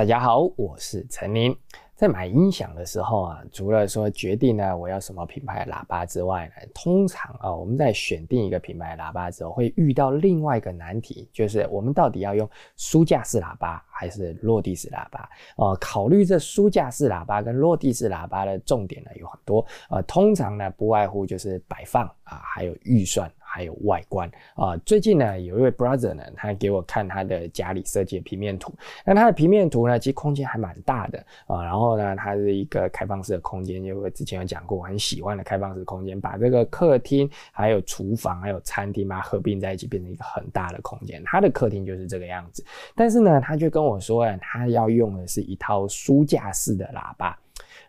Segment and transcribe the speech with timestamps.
[0.00, 1.54] 大家好，我是陈林。
[1.94, 15.28] 在买音响的时候啊，除了说决定呢我要什么品牌喇叭之外呢，通常啊我们在选定一个品牌喇叭之后，会遇到另外一个难题，就是我们到底要用书架式喇叭还是落地式喇叭？
[15.58, 23.30] 哦，考虑这书架式喇叭跟落地式喇叭的重点呢有很多，呃，通常呢不外乎就是摆放啊，还有预算。
[23.52, 28.72] 还有外观啊，最近呢，有一位 brother 呢，他给我看他的家里设计的平面图。
[29.04, 31.18] 那他的平面图呢，其实空间还蛮大的
[31.48, 31.64] 啊。
[31.64, 41.20] 然后呢，它是一个开放式的空间，因为之前有讲过，我很喜欢的开放式空间，把这个客厅、还有厨房、还有餐厅嘛合并在一起，变成一个很大的空间。
[41.24, 42.64] 他的客厅就是这个样子。
[42.94, 47.36] 但是呢，他就跟我说，他要用的是一套书架式的喇叭。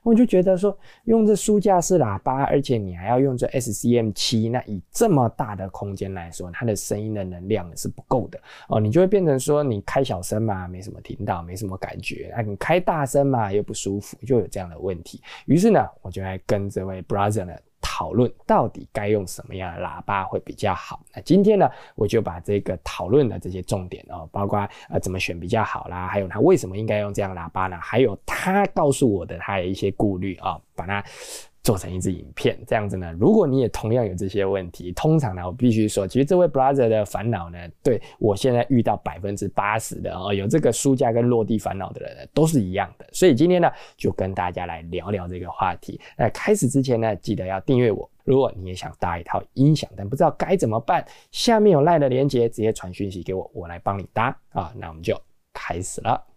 [0.04, 8.80] 我就觉得说，用这书架式喇叭，而且你还要用这 SCM 七，那以这么大的空间来说，它的声音的能量是不够的哦。
[8.80, 15.22] 你就会变成说，你开小声嘛，没什么听到，没什么感觉；那你开大声嘛，又不舒服，就有这样的问题。
[15.46, 17.54] 于是呢，我就来跟这位 brother 呢。
[17.94, 21.02] 讨论到底该用什么样的喇叭会比较好？
[21.14, 27.78] 那今天呢，我就把这个讨论的这些重点哦，包括呃怎么选比较好啦，还有他为什么应该用这样喇叭呢？
[27.82, 31.04] 还有他告诉我的他的一些顾虑啊，把它。
[31.64, 33.14] 做成一支影片这样子呢？
[33.20, 43.06] 如果你也同样有这些问题，通常呢，我必须说，其实这位 brother 的烦恼呢，对我现在遇到百分之八十的哦，有这个书架跟落地烦恼的人呢，都是一样的。
[43.14, 46.02] 所以今天呢，就跟大家来聊聊这个话题。
[46.18, 48.10] 那开始之前呢，记得要订阅我。
[48.24, 54.74] 如果你也想搭一套音响，但不知道该怎么办，下面有赖的连接，直接传讯息给我，我来帮你搭啊。
[54.76, 55.20] 那我们就
[55.54, 56.31] 开始了。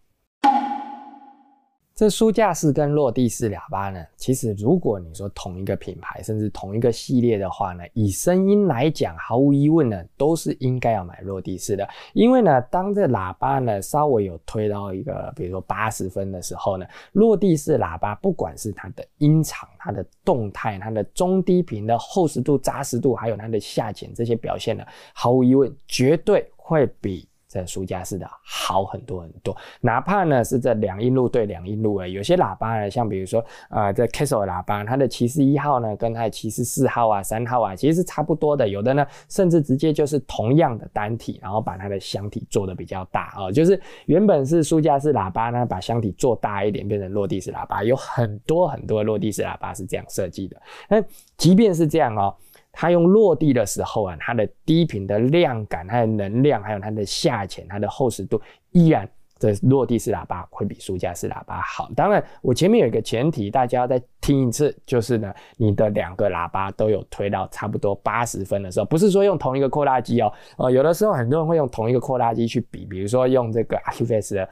[1.95, 11.89] 这书架式跟落地式喇叭呢，其实如果你说同一个品牌，甚至同一个系列的话呢，以声音来讲，毫无疑问呢，都是应该要买落地式的。
[12.13, 27.29] 因为呢，当这喇叭呢稍微有推到一个，比如说八十分的时候呢，落地式喇叭不管是它的音场、它的动态、它的中低频的厚实度、扎实度，还有它的下潜这些表现呢，毫无疑问绝对会比。
[27.55, 38.69] 这书架式的好很多很多，哪怕呢是这两音路对两音路啊，有些喇叭呢，像比如说啊，这 Casio 喇叭，它的七十一号呢，跟它的七十四号啊、三号啊，其实是差不多的。
[38.69, 47.85] 有的呢，甚至直接就是同样的单体，然后把它的箱体做的比较大啊，就是原本是书架式喇叭呢，把箱体做大一点，变成落地式喇叭。
[47.85, 50.61] 有很多很多落地式喇叭是这样设计的。
[50.89, 51.01] 那
[51.37, 52.35] 即便是这样哦。
[52.75, 58.41] 它用落地的时候啊，它的低频的量感、它的能量，还有它的下潜、它的厚实度，
[58.73, 59.09] 依然
[59.39, 61.91] 这落地式喇叭会比书架式喇叭好。
[61.97, 74.49] 当然，我前面有一个前提，大家要再听一次，就是呢，你的两个喇叭都有推到差不多八十分的时候，不是说用同一个扩大机哦，呃，有的时候很多人会用同一个扩大机去比，比如说用这个 Acufus 的。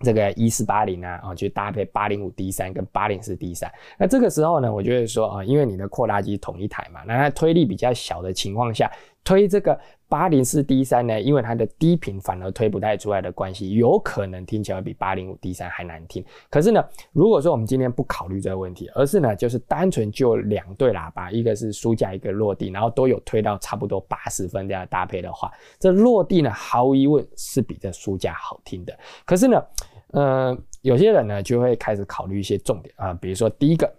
[0.00, 8.90] 这个一四八零啊，哦，去搭配八零五 D 三跟八零四 D 三，那这个时候呢，我就会说啊，因为你的扩大机同一台嘛，那它推力比较小的情况下，
[9.22, 9.78] 推这个
[10.08, 16.24] 八零四 D 三呢，因为它的低频反而推不太出来的关系，有可能听起来比八零五 D 三还难听。
[16.48, 28.98] 可是呢，如果说我们今天不考虑这个问题，而是呢，就是单纯就两对喇叭，一个是书架，一个落地，然后都有推到差不多八十分这样搭配的话，这落地呢，毫无疑问是比这书架好听的。
[29.24, 29.62] 可是呢，
[30.12, 33.92] 呃，有些人呢就会开始考虑一些重点啊，比如说第一个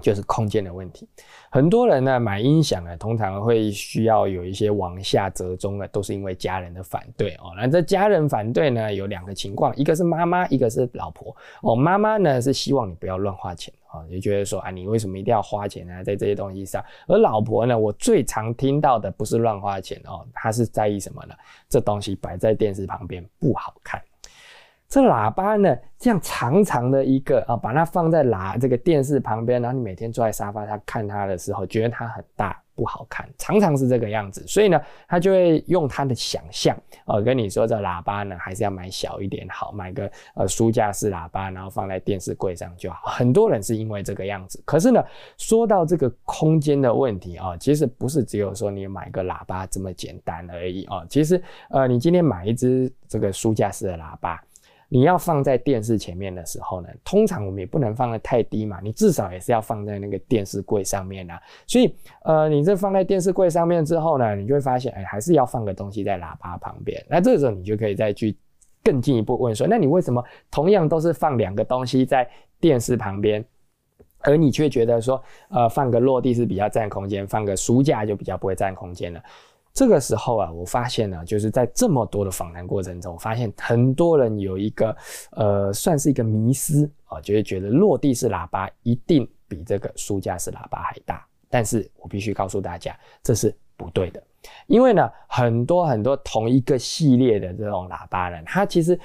[0.00, 1.08] 就是空间的问题。
[1.50, 7.52] 很多人呢买音响啊，通常会需要有一些往下折中的，都是因为家人的反对哦。
[7.56, 11.76] 那这家人反对呢，有两个情况，一个是妈妈，一个是老婆哦。
[11.76, 16.84] 妈妈呢是希望你不要乱花钱啊，就觉得说啊，你为什么一定要花钱呢，在这些东西上？
[17.06, 21.34] 而老婆呢，我最常听到的不是乱花钱哦，她是在意什么呢？
[21.68, 24.02] 这东西摆在电视旁边不好看。
[24.92, 34.46] 这喇叭呢，这样长长的一个啊，把它放在喇这个电视旁边，然后你每天坐在沙发上看它的时候，觉得它很大不好看，常常是这个样子。
[34.46, 36.76] 所以呢，他就会用他的想象
[37.06, 42.98] 哦，跟你说这喇叭呢，还是要买小一点好，买个呃书架式喇叭，然后放在电视柜上就好。
[43.12, 44.62] 很多人是因为这个样子。
[44.66, 45.02] 可是呢，
[45.38, 51.02] 说到这个空间的问题啊，其实不是只有说你买个喇叭这么简单而已啊。
[51.08, 54.38] 其实呃，你今天买一支这个书架式的喇叭。
[54.94, 61.40] 你要放在电视前面的时候呢，通常我们也不能放得太低嘛，你至少也是要放在那个电视柜上面啊。
[61.66, 67.02] 所以，呃，你这放在电视柜上面之后呢，你就会发现，哎，还是要放个东西在喇叭旁边。
[67.08, 68.36] 那这个时候你就可以再去
[68.84, 72.28] 更进一步问说，那你为什么同样都是放两个东西在
[72.60, 73.42] 电视旁边，
[74.18, 79.22] 而你却觉得说，呃，放个落地是比较占空间，放个书架就比较不会占空间了？
[79.74, 84.96] 这个时候啊，我发现呢，就是在这么多的访谈过程中，发现很多人有一个
[85.32, 91.26] 呃，算是一个迷思啊，就是觉得落地式喇叭一定比这个书架式喇叭还大。
[91.48, 94.22] 但是我必须告诉大家，这是不对的。
[94.66, 98.98] 因为呢，很多很多同一个系列的这种喇叭呢，它其实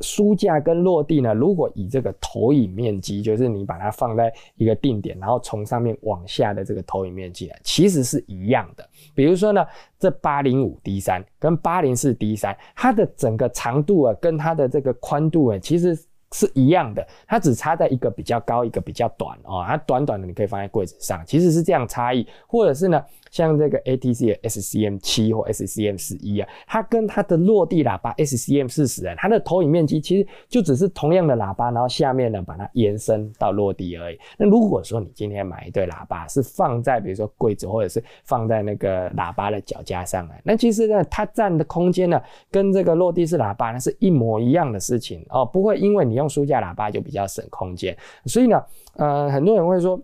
[0.00, 8.88] 书架跟落地呢，如果以这个投影面积，就是你把它放在一个定点，然后从上面往下的这个投影面积呢，其实是一样的。
[9.14, 9.64] 比如说呢，
[9.98, 15.98] 这八零五 D 三跟八零四 D 三，它的整个长度啊，跟它的这个宽度啊，其实。
[16.34, 19.64] 是一样的，它只差在一个比较高，一个比较短哦。
[19.66, 23.02] 它短短的你可以放在柜子上，其实是这样差异，或者是呢？
[23.30, 34.18] 像这个 ATC 的 SCM 七或 SCM 十一啊，它跟它的落地喇叭 SCM 四十啊，它的投影面积其实就只是同样的喇叭，然后下面呢把它延伸到落地而已。
[34.38, 42.22] 那如果说你今天买一对喇叭是放在比如说柜子或者是放在那个喇叭的脚架上啊，那其实呢它占的空间呢
[42.52, 47.96] 跟这个落地式喇叭呢是一模一样的事情哦，不会因为你用用书架喇叭就比较省空间。
[48.24, 48.64] 所以呢，
[48.96, 50.00] 呃，很多人会说。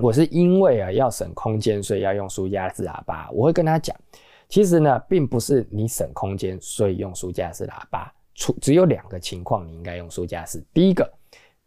[0.00, 3.28] 我是因为啊要省空间，所以要用书架式喇叭。
[3.32, 3.96] 我会跟他讲，
[4.48, 8.08] 其实呢，并不是你省空间，所以用书架式喇叭。
[8.36, 10.64] 除只有两个情况，你应该用书架式。
[10.72, 11.12] 第一个，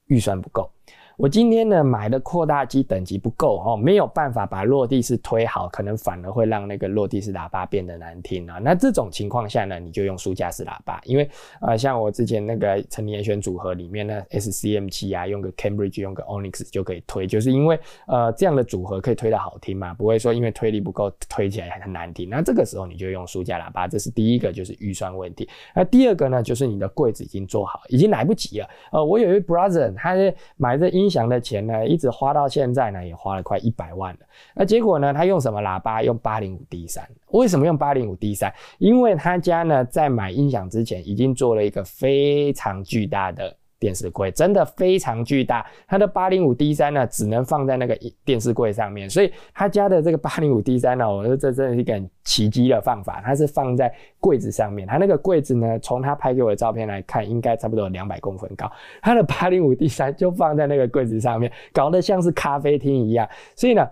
[0.06, 0.72] 预算不够。
[1.22, 8.58] 我今天呢买的扩大机等级不够哦，没有办法把落地式推好，可能反而会让那个落地式喇叭变得难听啊。
[8.58, 11.30] 那这种情况下呢，你就用书架式喇叭，因为
[11.62, 22.28] 呃，像我之前那个陈年选组合里面呢，SCM 七啊，用个 Cambridge，用个 Onyx 就可以推，就是因为呃这样的组合可以推的好听嘛，不会说因为推力不够推起来很难听。
[22.32, 25.48] 那这个时候你就用书架喇叭，这是第一个就是预算问题。
[25.76, 28.68] 那第二个呢，就是你的柜子已经做好，已经来不及了。
[28.92, 30.16] 呃，我有一位 brother，他
[30.58, 31.11] 买这音。
[31.12, 34.20] 响的钱呢，一直花到现在呢，也花了快一百万了。
[34.56, 36.02] 那结果呢，他用什么喇叭？
[36.02, 37.06] 用八零五 D 三。
[37.32, 38.52] 为什么用八零五 D 三？
[38.80, 43.54] 因为他家呢，在买音响之前，已经做了一个非常巨大的。
[43.82, 63.86] 电视柜真的非常巨大，它的八零五 D 三呢，只能放在那个电视柜上面，所以他家的这个八零五 D 三呢，我说这真的是一个奇迹的方法，它是放在柜子上面，它那个柜子呢，从他拍给我的照片来看，应该差不多有两百公分高，它的八零五 D 三就放在那个柜子上面，搞得像是咖啡厅一样，所以呢。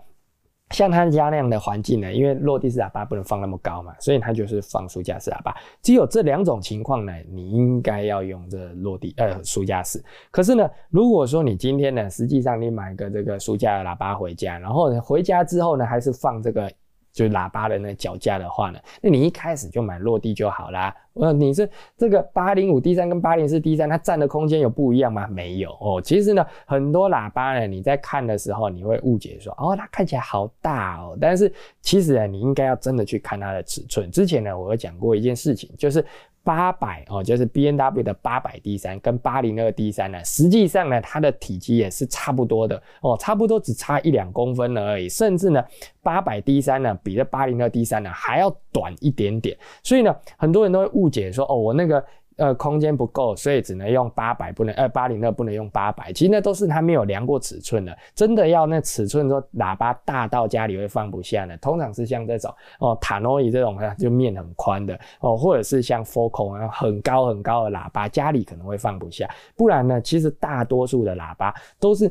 [0.71, 5.55] 像他家那样的环境呢，因为落地式喇叭不能放那么高嘛，所以他就是放书架式喇叭。
[5.81, 10.03] 只有这两种情况呢，你应该要用这落地呃书架式。
[10.31, 16.71] 可是呢，如果说你今天呢，实际上你买个这个书架的喇叭回家，然后回家之后呢，还是放这个。
[17.19, 20.95] 就喇叭的那脚架的话呢，那你一开始就买落地就好啦。
[21.15, 25.27] 呃，你是这个八零五 D 三跟八零四 D 三，它占的空间有不一样吗？
[25.27, 26.01] 没有哦。
[26.01, 31.17] 其实呢，很多喇叭呢，你在看的时候，你会误解说，哦，它看起来好大哦。
[31.19, 31.51] 但是
[31.81, 34.09] 其实呢，你应该要真的去看它的尺寸。
[34.09, 36.05] 之前呢，我有讲过一件事情，就是。
[36.49, 45.63] 八百哦，就是 B N W 的八百 D 三跟八零二 D 三呢，实际上呢，它的体积也是差不多的哦，差不多只差一两公分了而已，甚至呢，
[46.01, 52.03] 八百 D 三呢，比这八零二 D 三呢还要短一点点，所以呢，很多人都会误解说，哦，我那个。
[52.39, 56.11] 呃，空间不够，所以只能用八百，不能呃八零二不能用八百。
[56.13, 57.95] 其实那都是他没有量过尺寸的。
[58.15, 62.49] 真的要那尺寸说喇叭大到家里会放不下的，通常是像这种
[62.79, 69.29] 哦塔诺伊这种呢，就面很宽的哦，或者是像 Focal 啊很高很高的喇叭，家里可能会放不下。
[69.57, 72.09] 不然呢，其实大多数的喇叭都是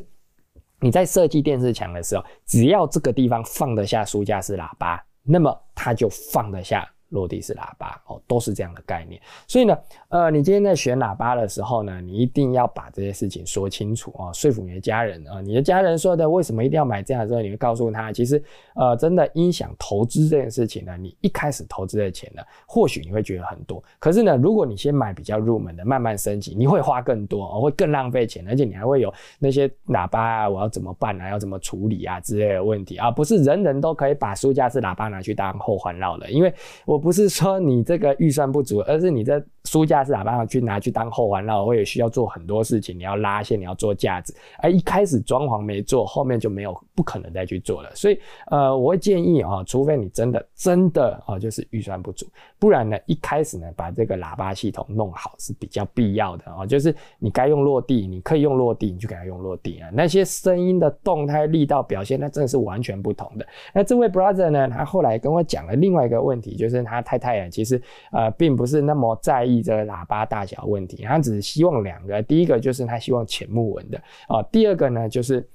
[0.79, 6.87] 你在设计电视墙的时候，只要这个地方放得下书架式喇叭，那么它就放得下。
[7.09, 9.21] 落地式喇叭哦，都是这样的概念。
[9.47, 9.77] 所以呢，
[10.09, 15.41] 呃，你今天在选喇叭的时候呢，你一定要把这些事情说清楚啊，说服你的家人啊。
[15.41, 18.41] 你的家人说的为什么一定要买这样的时候，你会告诉他，其实
[18.75, 23.83] 呃，真的音响投资这件事情呢，你一开始投资的钱呢，或许你会觉得很多。
[23.97, 36.53] 可是呢，如果你先买比较入门的，慢慢升级，你会花更多哦，会更浪费钱，而且你还会有那些喇叭啊，我要怎么办啊，要怎么处理啊之类的问题啊，不是人人都可以把书架式喇叭拿去当后环绕的，因为
[36.85, 36.98] 我。
[36.99, 47.91] 不是说你这个预算不足，而是你的书架是哪办法去拿去当后环绕，我也需要做很多事情，你要拉线，你要做架子，而一开始装潢没做，后面就没有不可能再去做了。
[47.93, 52.25] 所以，呃，我会建议啊，除非你真的真的啊，就是预算不足，
[52.57, 56.65] 不然呢，一开始呢，把这个喇叭系统弄好是比较必要的啊。
[56.65, 59.89] 就是你该用落地，你可以用落地，你就给他用落地啊。
[59.93, 63.45] 那些声音的动态力道表现，那真的是完全不同的。
[63.73, 67.79] 那这位 brother 呢，他后来跟我讲了另外一个问题，就是他太太啊，其实
[68.11, 75.47] 呃，并不是那么在意这个喇叭大小问题，他只是希望两个，第一个就是他希望浅木纹的哦，第二个呢就是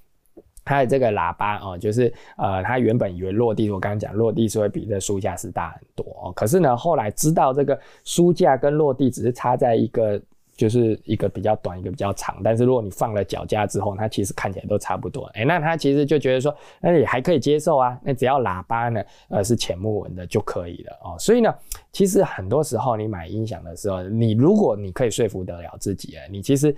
[0.64, 10.20] 它的这个喇叭哦，就是呃，他原本以为落地，我刚刚讲落地是会比这书架是大很多哦，可是呢，后来知道这个书架跟落地只是插在一个。
[10.56, 15.24] 就是一个比较短，一个比较长，但是如果你放了脚架之后，它其实看起来都差不多。
[15.34, 17.98] 哎，那他其实就觉得说，那也还可以接受啊。
[18.02, 21.16] 那只要喇叭呢，呃，是浅木纹的就可以了哦。
[21.18, 21.54] 所以呢，
[21.92, 26.74] 其实很多时候你买音响的时候，你如果你可以说服得了自己，你其实。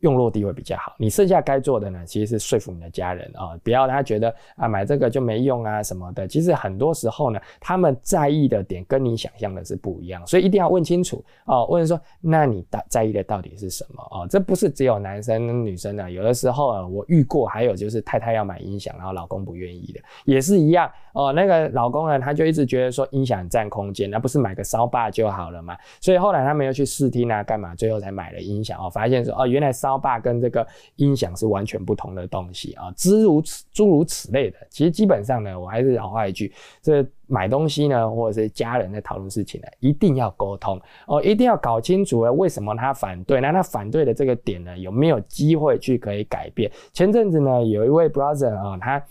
[0.00, 0.94] 用落地会比较好。
[0.98, 6.26] 你剩下该做的呢，其实是说服你的家人啊，不要他觉得啊买这个就没用啊什么的。
[6.28, 11.66] 其实很多时候呢，他们在意的点跟你想象的是不一样，所以一定要问清楚哦。
[11.66, 14.26] 问说，那你大在意的到底是什么哦？
[14.30, 21.32] 这不是只有男生女生的，有的时候啊，我遇过，还有就是太太要买音响，然后老公不愿意的，也是一样哦。
[21.32, 25.76] 那个老公呢，他就一直觉得说音响占空间，那不是买个烧霸就好了嘛？
[26.00, 27.74] 所以后来他们又去试听啊，干嘛？
[27.74, 29.95] 最后才买了音响哦，发现说哦，原来烧。
[29.96, 34.58] 爸跟这个音响是完全不同的东西啊，诸如此诸如此类的。
[34.70, 46.70] 其实基本上呢，我还是老话一句，这买东西呢，或者是家人在讨论事情呢，一定要沟通哦，一定要搞清楚了为什么他反对，那他反对的这个点呢，有没有机会去可以改变？
[46.92, 49.02] 前阵子呢，有一位 brother 啊，他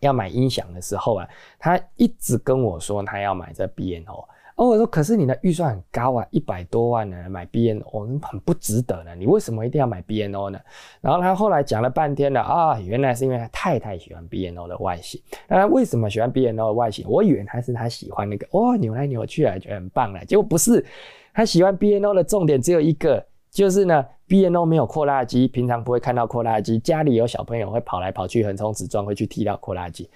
[0.00, 4.24] 要买音响的时候啊，他一直跟我说他要买这 B N O。
[4.56, 9.14] 哦，我说，可是你的预算很高啊，一百多万呢，买 B N O 很不值得呢。
[9.16, 10.58] 你为什么一定要买 B N O 呢？
[11.00, 15.20] 然后他后来讲了半天了啊，原来是因为他太太喜欢 B N O 的外形。
[15.48, 17.06] 那他为什么喜欢 B N O 的外形？
[17.08, 20.22] 我以为他是他喜欢那个哦，扭来扭去啊，觉得很棒了。
[20.26, 20.84] 结果不是，
[21.32, 30.10] 他喜欢 B N O 的重点只有一个，就是呢，B N O 没有扩拉机，平常不会看到扩拉机，家里有小朋友会跑来跑去横冲直撞，会去踢到扩拉机。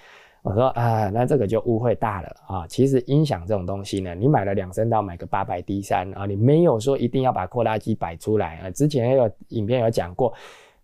[0.45, 2.67] 我说啊，那这个就误会大了啊！
[2.69, 8.71] 其实音响这种东西呢，你买了两声道，买个八百 D 三啊，你没有说一定要把扩拉机摆出来啊。
[8.71, 10.33] 之前有影片有讲过。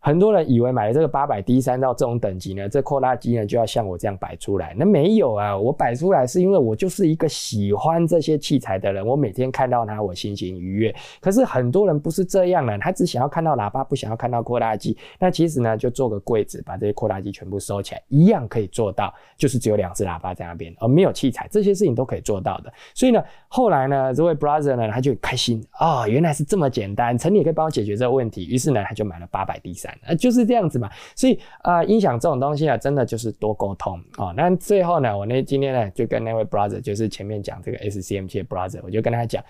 [0.02, 4.75] 很多人以为买了这个八百 D 三到这种等级呢，这扩拉机呢就要像我这样摆出来。
[4.76, 10.95] 那没有啊，我摆出来是因为我就是一个喜欢这些器材的人，我每天看到它我心情愉悦。
[11.21, 14.97] 可是很多人不是这样的，他只想要看到喇叭，不想要看到扩拉机。
[15.19, 22.73] 那其实呢，就做个柜子，把这些扩拉机全部收起来，一样可以做到，就是只有两只喇叭在那边，而没有器材，这些事情都可以做到的。
[22.95, 28.47] 所以呢，后来呢，这位 brother 呢，他就开心啊，原来是这么简单，陈你可以帮我解决这个问题。
[28.49, 29.89] 于是呢，他就买了八百 D 三。
[30.02, 34.32] 呃，就是这样子嘛，所以啊，音响这种东西啊，真的就是多沟通啊。
[34.37, 39.44] 那最后呢，我那今天呢，就跟那位 brother，就是前面讲这个 SCMT 的 brother，我就跟他讲，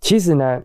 [0.00, 0.62] 其实呢，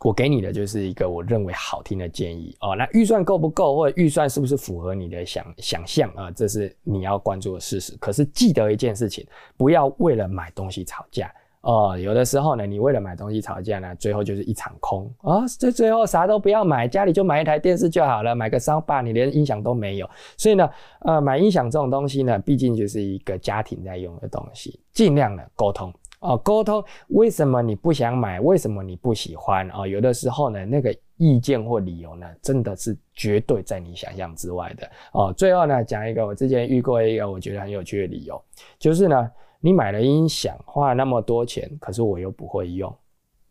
[0.00, 2.74] 我给你的就是一个我认为好听的建议哦。
[2.76, 6.30] 那预算够不够，或者预算是不是符合你的想想象啊？
[6.30, 7.96] 这是你要关注的事实。
[7.98, 11.32] 可是记得一件事情，不要为了买东西吵架。
[11.62, 15.46] 哦，有的时候呢，你为了买东西吵架呢，最后就是一场空啊！
[15.60, 20.10] 这最后啥都不要买，家里就买一台电视就好了，买个烧把，你连音响都没有。
[20.36, 20.68] 所以呢，
[21.02, 29.86] 呃，买音响这种东西呢，毕竟就是一个家庭在用的东西，尽量的沟通哦，沟通为什么你不想买，为什么你不喜欢啊？
[29.86, 35.32] 有的时候呢，那个意见或理由呢，真的是绝对在你想象之外的哦。
[35.32, 38.42] 最后呢，讲一个我之前遇过一个我觉得很有趣的理由，
[38.80, 39.30] 就是呢。
[39.64, 42.92] 你买了音响，花了那么多钱，可是我又不会用。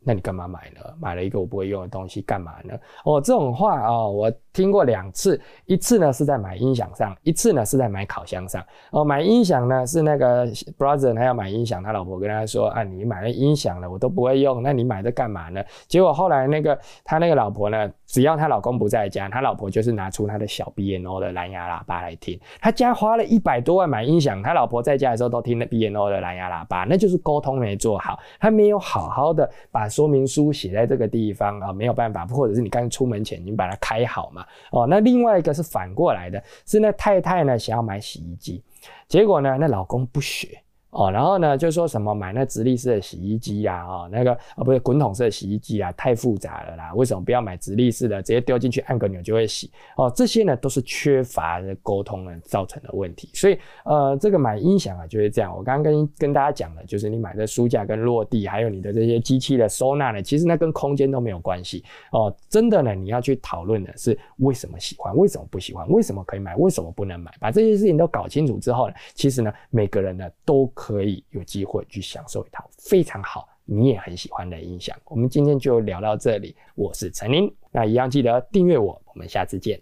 [0.03, 0.81] 那你干嘛买呢？
[0.99, 2.77] 买了一个我不会用的东西干嘛呢？
[3.05, 5.39] 哦，这种话啊，我听过两次。
[5.65, 8.65] 一次呢是在买音响上，一次呢是在买烤箱上。
[8.89, 15.63] 哦，买音响呢是那个 brother 他要买音响，他老婆跟他说啊，你买了音响了，我都不会用，那你买这干嘛呢？
[15.87, 22.39] 结果后来那个他那个老婆呢，只要他老公不在家，他老婆就是拿出他的小 B N O 的蓝牙喇叭来听。
[22.59, 29.91] 他家花了一百多万买音响，他老婆在家的时候都听那 B N O 的蓝牙喇叭，那就是沟通没做好，他没有好好的把。
[29.91, 34.40] 说明书写在这个地方啊，没有办法，或者是你刚出门前你把它开好嘛。
[34.71, 38.63] 哦，那另外一个是反过来的，是那太太呢想要买洗衣机，
[39.07, 40.61] 结果呢那老公不学。
[40.91, 46.93] 哦，然后呢，就说什么买那直立式的洗衣机呀，哦，那个啊不是滚筒式的洗衣机啊，太复杂了啦。
[46.95, 49.71] 为什么不要买直立式的，直接丢进去按个钮就会洗？
[49.95, 53.29] 哦，这些呢都是缺乏沟通呢造成的问题。
[53.33, 55.55] 所以呃，这个买音响啊就是这样。
[55.55, 61.85] 我刚刚跟跟大家讲的，就是你买的书架跟落地，还有你的这些机器的收纳呢，其实那跟空间都没有关系。
[62.11, 67.31] 哦，真的呢，你要去讨论的是为什么喜欢，为什么不喜欢，为什么可以买，为什么不能买？
[67.39, 70.69] 把这些事情都搞清楚之后呢，其实呢，每个人呢都。
[70.81, 74.97] 可以有机会去享受一套非常好，你也很喜欢的音响。
[75.05, 79.79] 我们今天就聊到这里，我是陈林，那一样记得订阅我，我们下次见，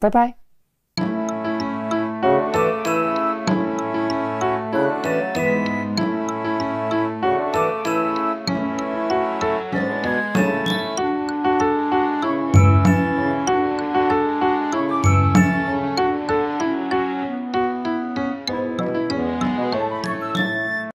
[0.00, 0.49] 拜拜。